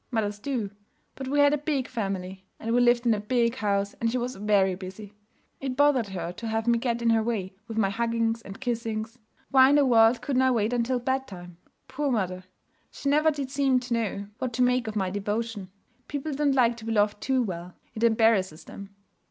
Mothers 0.09 0.39
do. 0.39 0.71
But 1.13 1.27
we 1.27 1.37
had 1.41 1.53
a 1.53 1.59
big 1.59 1.87
family, 1.87 2.47
and 2.59 2.73
we 2.73 2.81
lived 2.81 3.05
in 3.05 3.13
a 3.13 3.19
big 3.19 3.57
house, 3.57 3.93
and 4.01 4.09
she 4.09 4.17
was 4.17 4.35
very 4.35 4.73
busy. 4.73 5.13
It 5.59 5.75
bothered 5.77 6.07
her 6.07 6.31
to 6.31 6.47
have 6.47 6.65
me 6.65 6.79
get 6.79 7.03
in 7.03 7.11
her 7.11 7.21
way 7.21 7.53
with 7.67 7.77
my 7.77 7.91
huggings 7.91 8.41
and 8.41 8.59
kissings. 8.59 9.19
Why 9.51 9.69
in 9.69 9.75
the 9.75 9.85
world 9.85 10.23
couldn't 10.23 10.41
I 10.41 10.49
wait 10.49 10.73
until 10.73 10.97
bedtime? 10.97 11.57
Poor 11.87 12.09
mother! 12.11 12.45
She 12.89 13.09
never 13.09 13.29
did 13.29 13.51
seem 13.51 13.79
to 13.79 13.93
know 13.93 14.27
what 14.39 14.53
to 14.53 14.63
make 14.63 14.87
of 14.87 14.95
my 14.95 15.11
devotion. 15.11 15.69
People 16.07 16.33
don't 16.33 16.55
like 16.55 16.77
to 16.77 16.85
be 16.85 16.91
loved 16.93 17.21
too 17.21 17.43
well; 17.43 17.75
it 17.93 18.01
embarrasses 18.03 18.63
them. 18.63 18.95